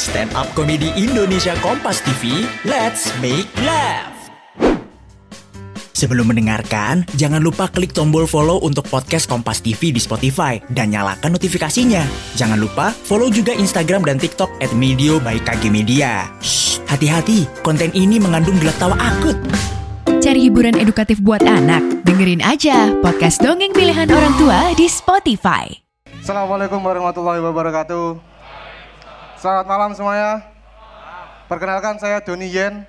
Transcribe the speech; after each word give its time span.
Stand 0.00 0.32
Up 0.32 0.48
Comedy 0.56 0.88
Indonesia 0.96 1.52
Kompas 1.60 2.00
TV, 2.00 2.48
let's 2.64 3.12
make 3.20 3.44
laugh. 3.60 4.16
Sebelum 5.92 6.32
mendengarkan, 6.32 7.04
jangan 7.20 7.44
lupa 7.44 7.68
klik 7.68 7.92
tombol 7.92 8.24
follow 8.24 8.64
untuk 8.64 8.88
podcast 8.88 9.28
Kompas 9.28 9.60
TV 9.60 9.92
di 9.92 10.00
Spotify 10.00 10.56
dan 10.72 10.96
nyalakan 10.96 11.36
notifikasinya. 11.36 12.00
Jangan 12.32 12.56
lupa 12.56 12.96
follow 12.96 13.28
juga 13.28 13.52
Instagram 13.52 14.08
dan 14.08 14.16
TikTok 14.16 14.48
at 14.64 14.72
Medio 14.72 15.20
by 15.20 15.36
KG 15.36 15.68
Media. 15.68 16.32
Shh, 16.40 16.80
hati-hati, 16.88 17.44
konten 17.60 17.92
ini 17.92 18.16
mengandung 18.16 18.56
gelak 18.56 18.80
tawa 18.80 18.96
akut. 18.96 19.36
Cari 20.24 20.48
hiburan 20.48 20.80
edukatif 20.80 21.20
buat 21.20 21.44
anak? 21.44 22.08
Dengerin 22.08 22.40
aja 22.40 22.88
podcast 23.04 23.44
dongeng 23.44 23.76
pilihan 23.76 24.08
orang 24.08 24.32
tua 24.40 24.72
di 24.72 24.88
Spotify. 24.88 25.68
Assalamualaikum 26.24 26.80
warahmatullahi 26.80 27.44
wabarakatuh. 27.44 28.29
Selamat 29.40 29.64
malam 29.64 29.96
semuanya. 29.96 30.44
Perkenalkan 31.48 31.96
saya 31.96 32.20
Doni 32.20 32.52
Yen. 32.52 32.84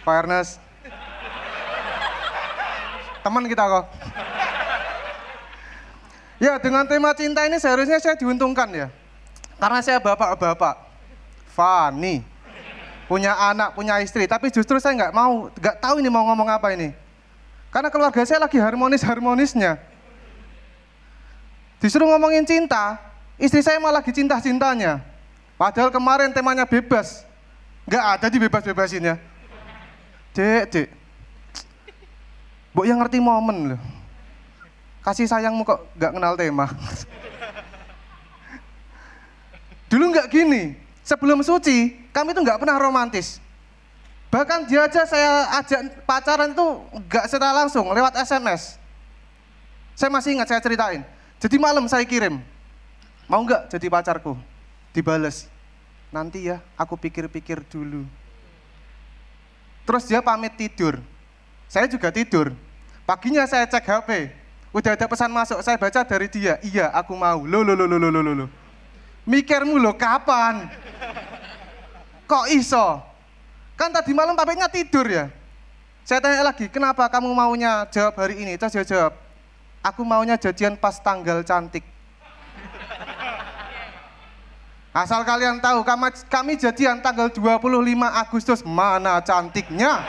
Pak 0.00 0.16
Ernest. 0.24 0.64
Teman 3.20 3.44
kita 3.52 3.68
kok. 3.68 3.84
Ya 6.40 6.56
dengan 6.56 6.88
tema 6.88 7.12
cinta 7.12 7.44
ini 7.44 7.60
seharusnya 7.60 8.00
saya 8.00 8.16
diuntungkan 8.16 8.72
ya. 8.72 8.88
Karena 9.60 9.84
saya 9.84 10.00
bapak-bapak. 10.00 10.88
Fani 11.52 12.24
punya 13.04 13.36
anak, 13.36 13.76
punya 13.76 14.00
istri, 14.00 14.24
tapi 14.24 14.48
justru 14.48 14.80
saya 14.80 14.96
nggak 14.96 15.12
mau, 15.12 15.52
nggak 15.52 15.76
tahu 15.84 16.00
ini 16.00 16.08
mau 16.08 16.24
ngomong 16.32 16.48
apa 16.48 16.72
ini. 16.72 17.09
Karena 17.70 17.88
keluarga 17.88 18.22
saya 18.26 18.42
lagi 18.42 18.58
harmonis-harmonisnya. 18.58 19.78
Disuruh 21.78 22.10
ngomongin 22.10 22.42
cinta, 22.44 22.98
istri 23.38 23.62
saya 23.62 23.78
malah 23.78 24.02
lagi 24.02 24.10
cinta-cintanya. 24.10 25.00
Padahal 25.54 25.88
kemarin 25.94 26.34
temanya 26.34 26.66
bebas. 26.66 27.22
Nggak 27.86 28.04
ada 28.04 28.26
di 28.26 28.38
bebas-bebasin 28.42 29.14
ya. 29.14 29.16
Dek, 30.34 30.62
dek. 30.70 30.88
Bu 32.70 32.86
yang 32.86 33.02
ngerti 33.02 33.18
momen 33.18 33.74
loh. 33.74 33.80
Kasih 35.00 35.26
sayangmu 35.26 35.64
kok 35.64 35.80
nggak 35.96 36.12
kenal 36.12 36.34
tema. 36.36 36.66
Dulu 39.90 40.14
nggak 40.14 40.30
gini, 40.30 40.78
sebelum 41.02 41.42
suci, 41.42 41.98
kami 42.14 42.30
tuh 42.30 42.46
nggak 42.46 42.62
pernah 42.62 42.78
romantis. 42.78 43.42
Bahkan 44.30 44.70
dia 44.70 44.86
aja 44.86 45.02
saya 45.10 45.58
ajak 45.58 46.06
pacaran 46.06 46.54
itu 46.54 46.66
nggak 47.10 47.26
secara 47.26 47.50
langsung, 47.50 47.90
lewat 47.90 48.14
SMS. 48.14 48.78
Saya 49.98 50.06
masih 50.06 50.38
ingat, 50.38 50.46
saya 50.46 50.62
ceritain. 50.62 51.02
Jadi 51.42 51.58
malam 51.58 51.82
saya 51.90 52.06
kirim, 52.06 52.38
mau 53.26 53.42
nggak 53.42 53.66
jadi 53.74 53.90
pacarku? 53.90 54.38
Dibales, 54.94 55.50
nanti 56.14 56.46
ya 56.46 56.62
aku 56.78 56.94
pikir-pikir 56.94 57.66
dulu. 57.66 58.06
Terus 59.82 60.06
dia 60.06 60.22
pamit 60.22 60.54
tidur, 60.54 61.02
saya 61.66 61.90
juga 61.90 62.14
tidur. 62.14 62.54
Paginya 63.02 63.42
saya 63.50 63.66
cek 63.66 63.82
HP, 63.82 64.30
udah 64.70 64.94
ada 64.94 65.06
pesan 65.10 65.34
masuk, 65.34 65.58
saya 65.66 65.74
baca 65.74 66.06
dari 66.06 66.30
dia, 66.30 66.62
iya 66.62 66.86
aku 66.94 67.18
mau, 67.18 67.42
lo 67.42 67.66
lo 67.66 67.74
lo 67.74 67.90
lo 67.90 67.98
lo 67.98 68.08
lo 68.14 68.22
lo. 68.22 68.46
Mikirmu 69.26 69.74
lo 69.82 69.90
kapan? 69.98 70.70
Kok 72.30 72.46
iso? 72.54 73.09
Kan 73.80 73.88
tadi 73.88 74.12
malam 74.12 74.36
pamitnya 74.36 74.68
tidur 74.68 75.08
ya. 75.08 75.32
Saya 76.04 76.20
tanya 76.20 76.52
lagi, 76.52 76.68
kenapa 76.68 77.08
kamu 77.08 77.32
maunya 77.32 77.88
jawab 77.88 78.12
hari 78.20 78.44
ini? 78.44 78.60
Terus 78.60 78.76
dia 78.76 78.84
jawab, 78.84 79.16
aku 79.80 80.04
maunya 80.04 80.36
jadian 80.36 80.76
pas 80.76 81.00
tanggal 81.00 81.40
cantik. 81.40 81.80
Asal 84.92 85.24
kalian 85.24 85.64
tahu, 85.64 85.80
kami, 85.80 86.12
kami 86.28 86.52
jadian 86.60 87.00
tanggal 87.00 87.32
25 87.32 87.64
Agustus, 88.04 88.60
mana 88.60 89.16
cantiknya? 89.24 90.04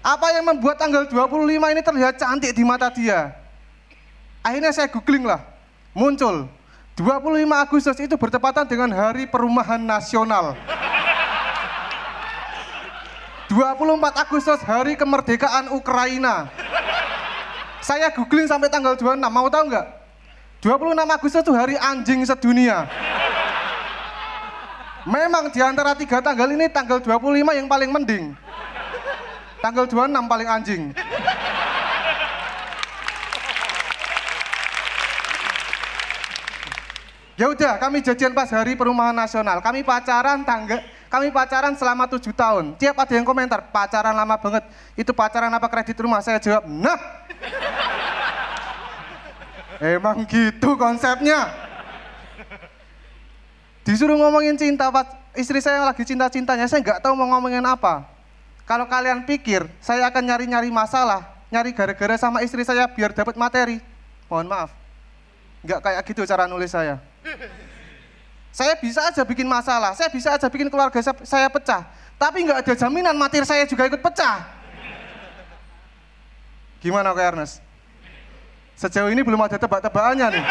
Apa 0.00 0.26
yang 0.32 0.48
membuat 0.48 0.80
tanggal 0.80 1.04
25 1.04 1.52
ini 1.52 1.82
terlihat 1.84 2.16
cantik 2.16 2.56
di 2.56 2.64
mata 2.64 2.88
dia? 2.88 3.28
Akhirnya 4.40 4.72
saya 4.72 4.88
googling 4.88 5.28
lah, 5.28 5.44
muncul 5.92 6.48
25 6.98 7.46
Agustus 7.54 7.94
itu 8.02 8.18
bertepatan 8.18 8.66
dengan 8.66 8.90
Hari 8.90 9.30
Perumahan 9.30 9.78
Nasional. 9.78 10.58
24 13.46 14.18
Agustus 14.18 14.58
Hari 14.66 14.98
Kemerdekaan 14.98 15.70
Ukraina. 15.78 16.50
Saya 17.78 18.10
googling 18.10 18.50
sampai 18.50 18.66
tanggal 18.66 18.98
26, 18.98 19.14
mau 19.30 19.46
tahu 19.46 19.70
nggak? 19.70 19.86
26 20.58 20.98
Agustus 21.06 21.40
itu 21.46 21.54
hari 21.54 21.78
anjing 21.78 22.26
sedunia. 22.26 22.90
Memang 25.06 25.54
di 25.54 25.62
antara 25.62 25.94
tiga 25.94 26.18
tanggal 26.18 26.50
ini 26.50 26.66
tanggal 26.66 26.98
25 26.98 27.30
yang 27.54 27.70
paling 27.70 27.94
mending. 27.94 28.34
Tanggal 29.62 29.86
26 29.86 30.26
paling 30.26 30.48
anjing. 30.50 30.82
Ya 37.38 37.46
udah, 37.46 37.78
kami 37.78 38.02
jadian 38.02 38.34
pas 38.34 38.50
hari 38.50 38.74
perumahan 38.74 39.14
nasional. 39.14 39.62
Kami 39.62 39.86
pacaran 39.86 40.42
tangga, 40.42 40.82
kami 41.06 41.30
pacaran 41.30 41.70
selama 41.78 42.10
tujuh 42.10 42.34
tahun. 42.34 42.74
Tiap 42.74 42.98
ada 42.98 43.14
yang 43.14 43.22
komentar, 43.22 43.62
pacaran 43.70 44.10
lama 44.10 44.34
banget. 44.34 44.66
Itu 44.98 45.14
pacaran 45.14 45.54
apa 45.54 45.70
kredit 45.70 45.94
rumah? 46.02 46.18
Saya 46.18 46.42
jawab, 46.42 46.66
nah. 46.66 46.98
Emang 49.78 50.26
gitu 50.26 50.74
konsepnya. 50.74 51.46
Disuruh 53.86 54.18
ngomongin 54.18 54.58
cinta, 54.58 54.90
istri 55.38 55.62
saya 55.62 55.86
lagi 55.86 56.02
cinta-cintanya, 56.02 56.66
saya 56.66 56.82
nggak 56.82 57.06
tahu 57.06 57.14
mau 57.14 57.38
ngomongin 57.38 57.62
apa. 57.62 58.02
Kalau 58.66 58.90
kalian 58.90 59.22
pikir, 59.22 59.62
saya 59.78 60.10
akan 60.10 60.26
nyari-nyari 60.26 60.74
masalah, 60.74 61.38
nyari 61.54 61.70
gara-gara 61.70 62.18
sama 62.18 62.42
istri 62.42 62.66
saya 62.66 62.90
biar 62.90 63.14
dapat 63.14 63.38
materi. 63.38 63.78
Mohon 64.26 64.46
maaf, 64.50 64.70
nggak 65.62 65.80
kayak 65.86 66.02
gitu 66.02 66.26
cara 66.26 66.50
nulis 66.50 66.74
saya. 66.74 66.98
Saya 68.50 68.74
bisa 68.80 69.04
aja 69.04 69.22
bikin 69.22 69.46
masalah, 69.46 69.94
saya 69.94 70.08
bisa 70.10 70.34
aja 70.34 70.48
bikin 70.50 70.66
keluarga 70.72 70.98
saya 71.22 71.46
pecah. 71.46 71.86
Tapi 72.18 72.42
nggak 72.48 72.66
ada 72.66 72.74
jaminan 72.74 73.14
materi 73.14 73.46
saya 73.46 73.62
juga 73.68 73.86
ikut 73.86 74.02
pecah. 74.02 74.42
Gimana 76.82 77.14
Kak 77.14 77.34
Ernest? 77.34 77.62
Sejauh 78.78 79.10
ini 79.10 79.22
belum 79.26 79.38
ada 79.42 79.58
tebak-tebakannya 79.58 80.38
nih. 80.38 80.44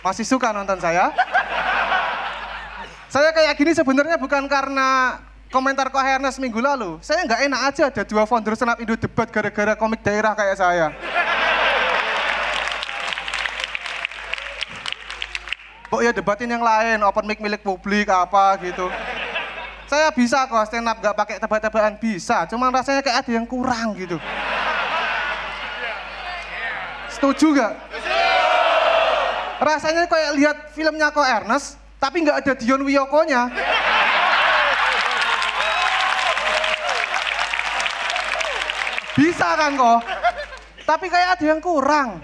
Masih 0.00 0.24
suka 0.24 0.50
nonton 0.50 0.80
saya? 0.80 1.12
Saya 3.10 3.34
kayak 3.34 3.54
gini 3.58 3.74
sebenarnya 3.74 4.16
bukan 4.18 4.46
karena 4.46 5.18
komentar 5.50 5.90
kok 5.90 5.98
Ernest 5.98 6.38
minggu 6.38 6.62
lalu. 6.62 7.02
Saya 7.02 7.26
nggak 7.26 7.40
enak 7.50 7.60
aja 7.74 7.82
ada 7.90 8.02
dua 8.06 8.22
founder 8.24 8.54
senap 8.54 8.78
Indo 8.78 8.94
debat 8.94 9.26
gara-gara 9.28 9.74
komik 9.74 10.00
daerah 10.00 10.32
kayak 10.32 10.56
saya. 10.56 10.86
Kok 15.90 16.00
ya 16.06 16.14
debatin 16.14 16.46
yang 16.46 16.62
lain, 16.62 17.02
open 17.02 17.26
mic 17.26 17.42
milik 17.42 17.66
publik 17.66 18.06
apa 18.06 18.54
gitu. 18.62 18.86
Saya 19.90 20.14
bisa 20.14 20.46
kok 20.46 20.62
stand 20.70 20.86
up 20.86 21.02
nggak 21.02 21.16
pakai 21.18 21.36
tebak-tebakan 21.42 21.98
bisa, 21.98 22.46
cuman 22.46 22.70
rasanya 22.70 23.02
kayak 23.02 23.26
ada 23.26 23.32
yang 23.34 23.42
kurang 23.42 23.98
gitu. 23.98 24.22
Setuju 27.10 27.58
nggak? 27.58 27.74
Rasanya 29.58 30.06
kayak 30.06 30.30
lihat 30.38 30.56
filmnya 30.78 31.10
kok 31.10 31.26
Ernest, 31.26 31.74
tapi 31.98 32.22
nggak 32.22 32.38
ada 32.38 32.52
Dion 32.54 32.86
Wiyokonya. 32.86 33.50
Bisa 39.18 39.48
kan 39.58 39.74
kok? 39.74 39.98
Tapi 40.86 41.06
kayak 41.06 41.38
ada 41.38 41.44
yang 41.44 41.60
kurang. 41.62 42.22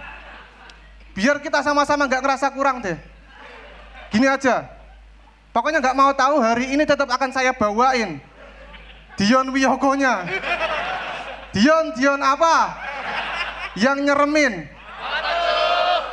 Biar 1.16 1.40
kita 1.40 1.64
sama-sama 1.64 2.04
nggak 2.06 2.22
ngerasa 2.22 2.46
kurang 2.52 2.84
deh. 2.84 2.98
Gini 4.12 4.28
aja. 4.28 4.68
Pokoknya 5.50 5.80
nggak 5.80 5.96
mau 5.96 6.12
tahu 6.12 6.36
hari 6.44 6.76
ini 6.76 6.84
tetap 6.84 7.08
akan 7.08 7.32
saya 7.32 7.56
bawain. 7.56 8.20
Dion 9.16 9.48
Wiyokonya. 9.48 10.28
Dion, 11.56 11.96
Dion 11.96 12.20
apa? 12.20 12.76
Yang 13.80 13.98
nyeremin. 14.04 14.68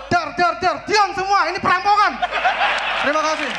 Dar, 0.08 0.32
dar, 0.40 0.54
dar. 0.64 0.78
Dion 0.88 1.12
semua, 1.12 1.52
ini 1.52 1.60
perampokan. 1.60 2.14
Terima 3.04 3.20
kasih. 3.20 3.52